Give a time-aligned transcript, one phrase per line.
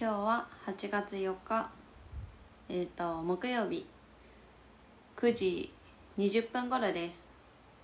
[0.00, 1.68] 今日は8月4日
[2.70, 3.84] えっ、と木曜日
[5.18, 5.70] 9時
[6.16, 7.28] 20分頃です。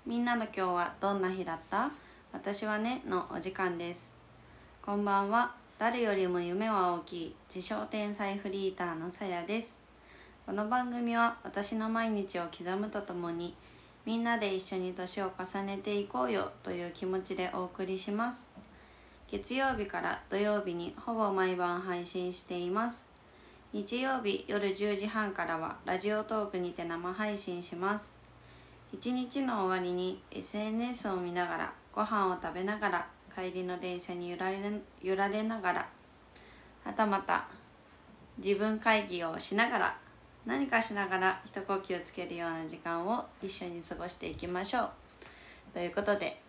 [0.07, 1.91] みんなの今日はどんな日だった？
[2.33, 4.01] 私はねのお時間です。
[4.81, 5.55] こんばんは。
[5.79, 9.75] 誰よりも夢は大きい自称天才フリーターのさやです。
[10.46, 13.55] この番組は私の毎日を刻むとともに
[14.07, 18.55] みんなで一緒に年を重ねていこうよという気持ちでお送りします。
[19.29, 23.04] 月曜日から土曜日にほぼ毎晩配信しています。
[23.72, 28.14] 日曜日夜10時半からはラジオトークにて生配信します。
[28.93, 34.61] 一日の終わりに SNS を見ながらご飯を食べながら帰りの電車に揺られ
[35.03, 35.89] 揺られながら
[36.84, 37.48] はたまた
[38.39, 39.98] 自分会議をしながら
[40.47, 44.91] 何かしながら一呼吸つけるような時間を一緒に過ごしていきましょう。
[45.75, 46.41] ということで、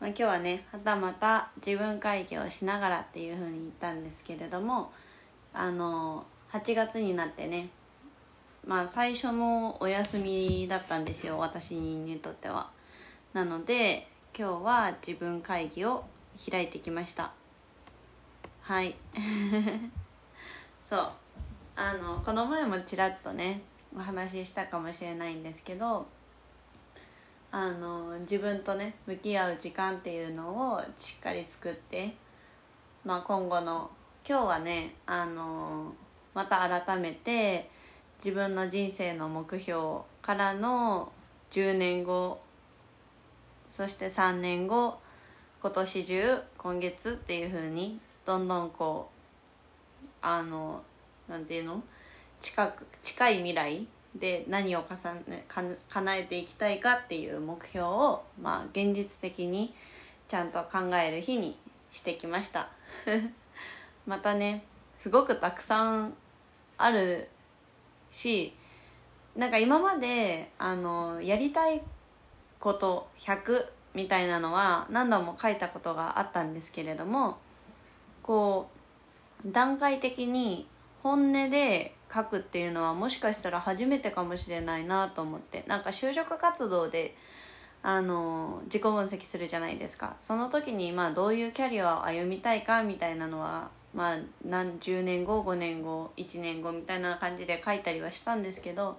[0.00, 4.92] まあ、今日はねはたまた自分会議をしながらっていうふうに言ったんですけれども
[5.54, 7.70] あの8月になってね
[8.66, 12.70] まあ最初のお休みだったんですよ私にとっては。
[13.32, 16.04] なので今日は自分会議を
[16.50, 17.32] 開いてきました。
[18.60, 18.96] はい。
[20.90, 21.10] そう。
[21.76, 23.60] あのこの前もちらっとね
[23.96, 26.06] お話ししたかもしれないんですけど
[27.58, 32.14] あの自分とね向き合う時間っていうのをしっかり作って、
[33.02, 33.90] まあ、今後の
[34.28, 35.94] 今日はねあの
[36.34, 37.70] また改めて
[38.22, 41.10] 自分の人生の目標からの
[41.50, 42.40] 10年後
[43.70, 44.98] そして3年後
[45.62, 49.08] 今年中今月っていう風にどんどんこ
[50.02, 50.82] うあの
[51.26, 51.82] なんていうの？
[52.42, 53.86] 近く近い未来
[54.18, 54.96] で何を重
[55.28, 59.74] ねか叶えていきたいかっていう目標を、まあ、現実的に
[60.28, 61.56] ちゃんと考える日に
[61.92, 62.68] してきました。
[64.06, 64.64] またね
[64.98, 66.14] すごくたくさん
[66.78, 67.28] ある
[68.12, 68.54] し
[69.34, 71.82] なんか今まであのやりたい
[72.60, 77.38] こと100みたいなのは何度も書いたことがあったんですけれども
[78.22, 78.68] こ
[79.44, 80.66] う段階的に
[81.06, 85.62] 本音で書くっていうのはもしかしたら初めてかもしれないなと思って。
[85.68, 87.16] なんか就職活動で
[87.84, 90.16] あの自己分析するじゃないですか。
[90.20, 98.98] その時にまあどういうキャリアを歩みたいかみたいなのはまあ何十年後5年後1年後みたいな感じで書いたりはしたんですけど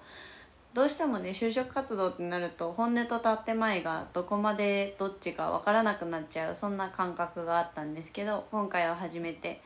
[0.73, 9.61] どうしてもね就職活動ってなると本音と建前がどこまでどっちか分からなくなっちゃうそんな感覚があったんですけど今回は初めて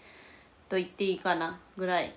[0.70, 2.16] と言っていいかなぐらい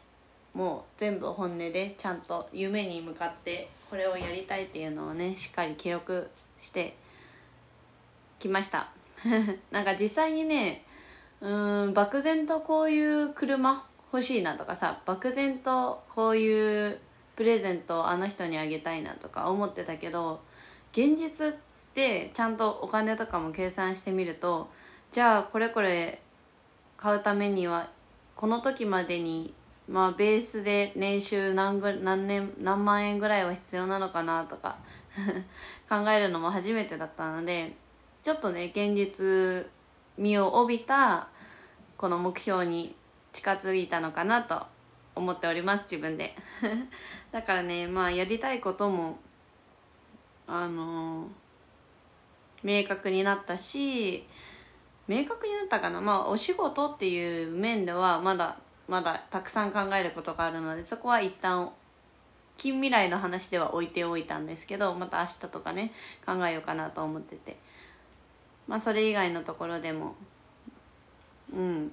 [0.54, 6.96] もう全部本音でちゃんと夢に向かってこれをやりたいっていうのをねしっかり記録して
[8.38, 8.88] きました。
[9.70, 10.84] なんか実際にね
[11.40, 17.00] うん漠然とこういう車欲しいなとかさ漠然とこういう
[17.36, 20.40] プレゼントをあの人にあげたいなとか思ってたけど
[20.92, 21.54] 現実っ
[21.94, 24.68] てちゃんとお金とかも計算してみると
[25.10, 26.20] じゃあこれこれ
[26.96, 27.90] 買うためには
[28.36, 29.52] この時までに
[29.88, 34.76] まあベースで年収何ぐ何年何万円ぐらいは必要なのかなとか
[35.88, 37.74] 考えるのも初めてだったので
[38.22, 39.70] ちょっとね現実
[40.16, 41.28] 味を帯びた
[41.98, 42.96] この目標に
[43.32, 44.66] 近づいたのかなと
[45.14, 46.34] 思っております自分で。
[47.30, 49.18] だからねまあやりたいことも
[50.46, 54.26] あのー、明確になったし
[55.06, 56.00] 明確になったかな。
[56.00, 58.58] まあお仕事っていう面ではまだ
[58.88, 61.70] まだたくさん考えることがあるのでそこは一旦
[62.56, 65.92] 近未来の話では置いておいたんですけどまた明日とかね
[66.24, 67.56] 考えようかなと思ってて。
[68.66, 70.14] まあそれ以外のところでも
[71.52, 71.92] うん。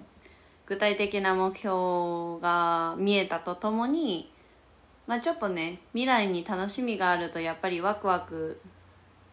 [0.67, 4.31] 具体的な目標が見えたとともに
[5.05, 8.61] まあちょっとね未来に楽しみがあるとやっぱりワクワク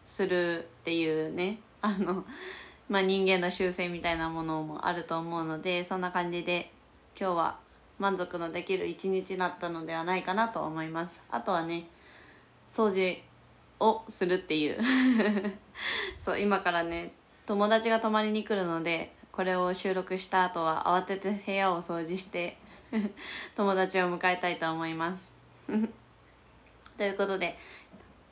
[0.05, 2.25] するっていうねあの
[2.89, 6.73] まあ人間の習性みたいなものもあると思うのでそんな感じで
[7.17, 7.59] 今日は
[7.97, 11.21] 満足のできる一日だったのではないかなと思います。
[11.29, 11.87] あとはね
[12.69, 13.21] 掃除
[13.79, 14.77] をするっていう。
[16.23, 17.13] そう今からね
[17.45, 22.57] 友達が泊まりに来るのでこれを収録した後は慌てて部屋を掃除して
[23.55, 25.31] 友達を迎えたいと思います。
[26.97, 27.57] ということで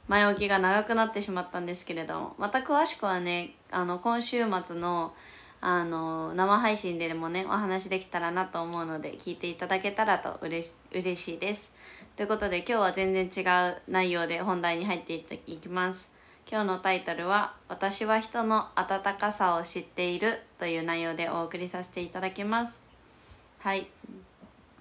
[0.07, 5.13] 前置きが長くなってしまったんですけれどもまた詳しくはねあの今週末の
[5.59, 11.71] あの生配信でもねお話できたらなと思うので聞いていただけたらとうれし嬉しいです。
[12.15, 15.13] ということで今日は全然違う内容で本題に入って
[15.47, 16.07] いきます。
[16.49, 22.79] 今日のタイトルは「私は人の温かさを知っている」という内容でお送りさせていただきます。
[23.59, 23.87] はい。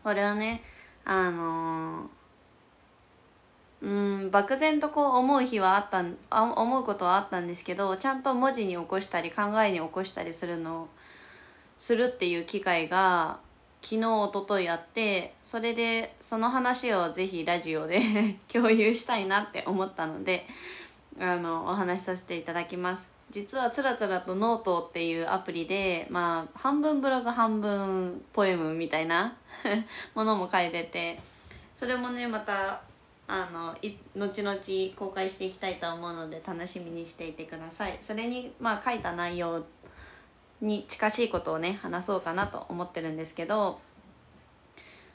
[0.04, 0.62] これをね
[1.04, 2.15] あのー
[3.82, 10.88] うん漠然とこう思う日はあったあ思うことはあったんですけどちゃんと文字に起こしたり考えに起こしたりするの
[11.78, 13.38] するっていう機会が
[13.82, 18.00] 昨日一昨日あってそれでその話をぜひラジオで
[18.52, 20.46] 共有したいなって思ったので
[21.20, 23.16] あのお話しさせていただきます。
[23.30, 29.36] 実はつらつらとノートっていうアプリでまあ半分ブログ半分ポエムみたいな
[30.14, 31.18] ものも書いてて
[31.74, 32.80] それもねまた
[33.28, 34.58] あのい後々
[34.96, 37.98] 公開していきたいと思うので楽しみにしていてください。
[38.06, 39.64] それにまあ書いた内容
[40.60, 43.78] に近しいことをね話そうかなと思ってるんですけど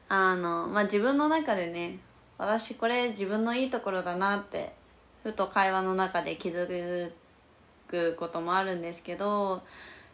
[0.09, 1.99] あのまあ自分の中でね
[2.37, 4.73] 私これ自分のいいところだなって
[5.23, 7.11] ふと会話の中で気づ
[7.87, 9.61] くこともあるんですけど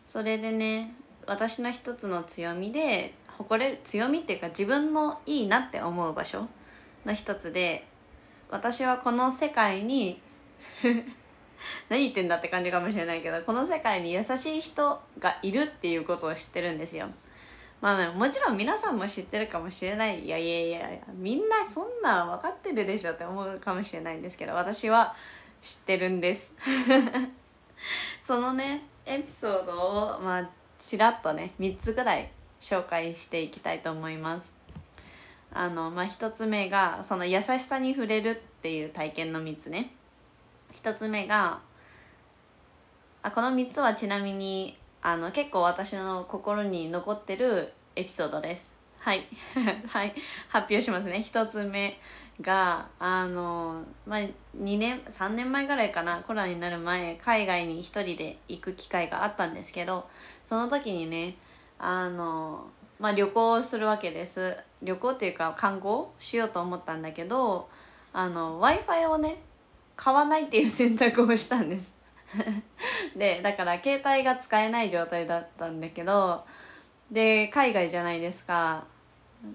[0.07, 0.93] それでね
[1.25, 6.47] 私の一つの強みで誇れる強みっていうか自分のいいなって思う場所
[7.07, 7.87] の一つで
[8.49, 10.21] 私はこの世界に
[11.89, 17.07] 何言ってんだって感じかもしれないけどこの世界に優しい人がいるっていうことを知ってるんですよ。
[17.79, 20.25] まあ、もちろん皆さんも知ってるかもしれない。
[20.25, 25.15] いやいやいやみんなそんな分かってるでしょって思うかもしれないんですけど私は
[25.61, 26.51] 知ってるんです。
[28.25, 30.49] そのねエピソードをまあ
[30.79, 32.31] ちらっとね3つぐらい
[32.61, 34.56] 紹介していきたいと思います。
[35.53, 39.91] あの、まあ、1つ目がその優しさに触れるっていう体験の3つね。
[40.83, 41.59] 1つ目が
[43.23, 48.71] あこの3つはちなみにあの結構私の心に残ってるエピソードです。
[48.99, 49.27] はい。
[49.87, 50.13] はい。
[50.49, 51.25] 発表しますね。
[51.31, 51.99] 1つ目
[52.41, 60.07] があの、まあ、2年3年前ぐらいかなコロナになる前海外に1人で行く機会があったんですけど
[60.47, 61.35] その時にね
[61.79, 62.67] あの
[62.99, 64.55] まあ、旅行するわけです。
[64.81, 67.67] 旅行っていうか観光しようと思ったんだけど
[68.13, 69.37] w i f i をね
[69.95, 71.93] 買わないっていう選択をしたんです。
[73.15, 76.43] でだから携帯が使えない状態だったんだけど
[77.09, 78.85] で海外じゃないですか。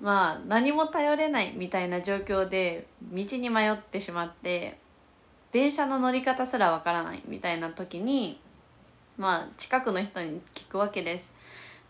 [0.01, 4.79] まあ何も頼れないみたいな状況で道に迷ってしまって
[5.51, 8.41] 電車の乗り方すらわからないみたいな時に
[9.19, 11.33] まあ近くの人に聞くわけです。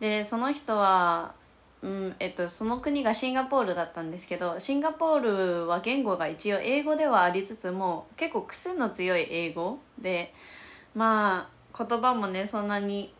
[0.00, 1.34] でその人は
[1.82, 10.32] うんえっと、その国がシンガポールだったんですけどシンガポールは言語が一応英語ではありつつも結構癖の強い英語で
[10.94, 13.12] まあ言葉もねそんなに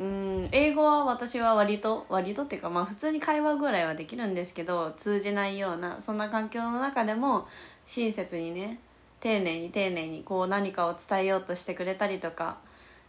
[0.00, 7.46] うん英語は私は割と割とっていうかまあ普通に会話ぐらいはできるんですけど通じないようなそんな環境の中でも
[7.86, 8.80] 親切にね
[9.20, 12.58] 丁寧に丁寧にこう何かを伝えようとしてくれたりとか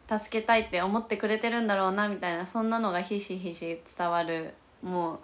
[0.10, 4.54] 助けたいって思ってくれてるんだろうなみたいなそんなのがひしひし伝わる。
[4.82, 5.20] もう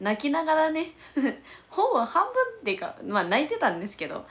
[0.00, 0.92] 泣きながらね。
[1.68, 4.26] ほぼ半分っていうかまあ泣いてたんですけど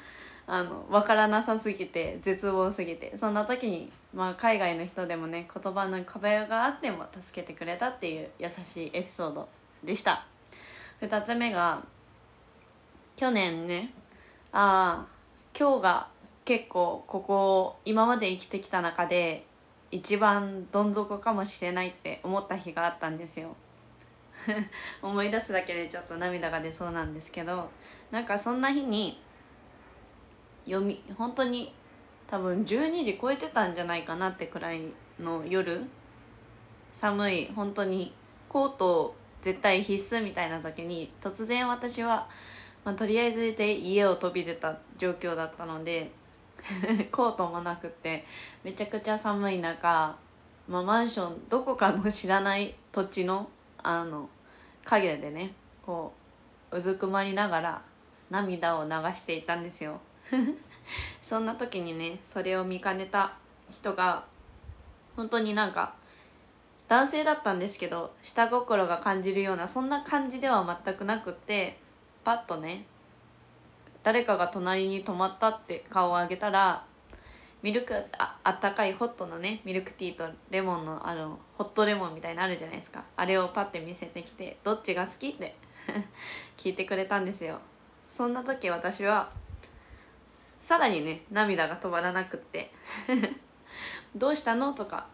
[0.48, 3.16] あの分からなさすぎて絶望すぎて。
[3.20, 9.48] そんな時に、まあ、海外の人でもね言葉の壁があっても助けてくれたっていう優しいエピソード
[9.84, 10.26] でした。
[11.02, 11.84] 2つ目が
[13.16, 13.92] 去年ね
[14.52, 15.18] ああ
[15.58, 16.08] 今日が
[16.46, 19.46] 結構ここ今まで生きてきた中で
[19.92, 23.56] 一番どん底かもしれないって思った日があったんですよ。
[25.02, 27.70] 思い出すだけでちょっと涙が出そうなんですけど
[28.12, 29.22] なんかそんな日に
[30.66, 31.74] 読み本当に
[32.30, 34.82] 多分12時超えてたんじゃないかなってくらい
[35.20, 35.82] の夜
[36.94, 38.14] 寒い本当に
[38.50, 42.28] コート絶対必須みたいな時に突然私は、
[42.84, 46.12] まあ、とりあえずで家を飛び出た状況だったので
[47.12, 48.26] コートもなくて
[48.64, 50.16] めちゃくちゃ寒い中、
[50.68, 53.50] まあ、マンションどこかの知らない土地の
[53.84, 54.30] あの
[54.84, 55.54] 影でね
[55.86, 56.14] こ
[56.72, 57.82] ううずくまりながら
[58.30, 60.00] 涙を流していたんですよ。
[61.24, 63.34] そんな時にねそれを見かねた
[63.72, 64.26] 人が
[65.16, 65.94] 本当になんか
[66.88, 71.78] 男性だったんですけど下心が感じるようなそんな感じでは全くなくって
[72.24, 72.86] パッとね
[74.08, 76.86] 誰かが隣に泊まったって顔を上げたら
[77.62, 83.04] ミルクああったかいホットのねミルクティーとレモンのあのホットレモンみたいなのあるじゃないですか。
[83.18, 85.28] あれをパッて見せてきてどっちが好き？
[85.28, 85.58] って
[86.56, 87.60] 聞いてくれたんですよ。
[88.10, 89.30] そんな時私は
[90.62, 92.72] さらにね涙が止まらなくって。
[94.16, 94.72] どうしたの？
[94.72, 95.08] とか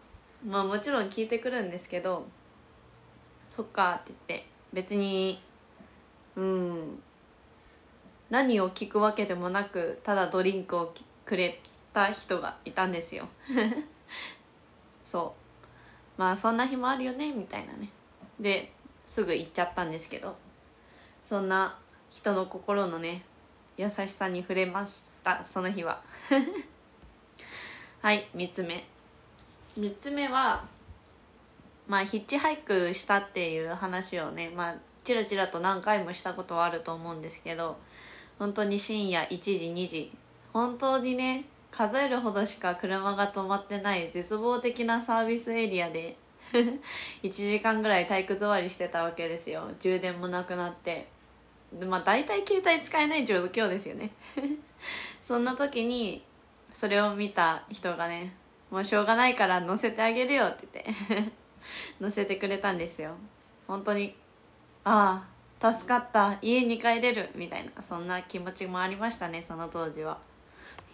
[0.46, 2.24] まあもちろん聞いてくるんですけど
[3.50, 5.42] そっかって言って別に
[6.36, 7.02] うん
[8.30, 11.60] 何を聞くわけでもなくただドリンクをくれ
[11.92, 13.28] た人がいたんですよ。
[15.06, 15.34] そ
[16.16, 16.20] う。
[16.20, 17.88] まあそんな日もあるよねみたいなね。
[18.40, 18.72] で
[19.06, 20.36] すぐ行っちゃったんですけど。
[21.28, 21.78] そんな
[22.10, 23.22] 人の心のね
[23.76, 26.02] 優しさに触れましたその日は。
[28.02, 28.84] はい3つ目。
[29.78, 30.64] 3つ目は
[31.86, 37.76] まあヒッチハイクしたっていう話をねまあチラチラと何回もしたことはあると思うんですけど
[38.38, 40.12] 本当に深夜1時2時。
[40.52, 46.16] 本当にね数えるほどしか車が止まってない絶望的なサービスエリアで。
[47.22, 49.68] 1時間ぐらい体育座りしてたわけですよ。
[49.80, 51.08] 充電もなくなって。
[51.72, 54.10] でまあ大体携帯使えない状況ですよね。
[55.26, 56.22] そんな時に
[56.72, 58.34] それを見た人がね
[58.70, 60.68] もうしょうがないから乗せてあげるよって
[61.08, 61.32] 言って。
[62.00, 63.14] 乗せてくれたんですよ。
[63.66, 64.14] 本当に
[64.84, 70.18] ああ助かった家に帰れるみたいなそんな気持ちもありましたねその当時は。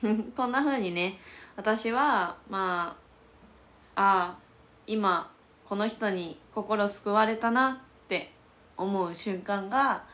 [0.36, 1.18] こんな風にね
[1.56, 2.96] 私はま
[3.94, 4.38] あああ
[4.86, 5.30] 今
[5.68, 8.32] この人に心救われたなって
[8.76, 10.04] 思う瞬間が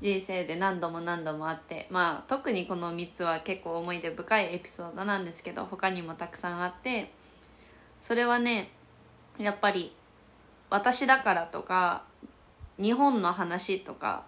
[0.00, 7.12] 人生で何度も何度もあってまあ特にこの3つは結構思い出深いエピソードなんですけど他にもたくさんあって
[8.02, 8.70] それはね
[9.38, 9.94] やっぱり
[10.70, 12.04] 私だからとか
[12.82, 14.24] 日本の話とか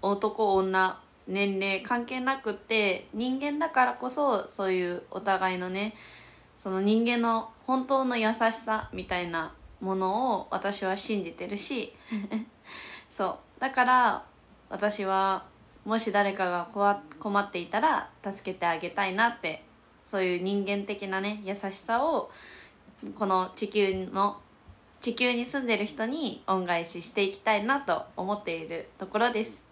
[0.00, 0.98] 男女
[1.28, 5.94] 年齢関係なくって人間だからこそそういうお互いのね
[6.58, 11.94] その人間の本当の優しさみたいなものを私は信じてるし
[13.16, 13.60] そう。
[13.60, 14.24] だから
[14.70, 15.44] 私は
[15.84, 19.62] もし誰かが困っていたら助けてあげたいなって
[20.06, 22.30] そういう人間的なね優しさを
[23.18, 24.40] この地球の
[25.04, 29.62] 地球に住んでる人に恩返ししていきたいなと思っているところです。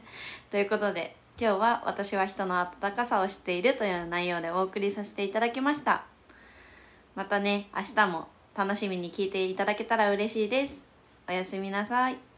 [0.52, 6.04] ということで今日は私は人の温かさを知っているという内容でお送りさせていただきました。
[7.14, 10.82] またね明日も楽しみに聞いていただけたら嬉しいです。
[11.26, 12.31] おやすみなさい。